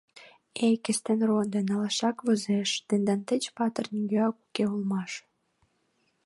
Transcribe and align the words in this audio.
—Эй, 0.65 0.75
Кестен 0.83 1.19
родо, 1.29 1.59
налашак 1.69 2.17
возеш, 2.25 2.69
тендан 2.87 3.21
деч 3.29 3.43
патыр 3.57 3.85
нигӧат 3.95 4.35
уке 4.43 4.63
улмаш... 4.73 5.11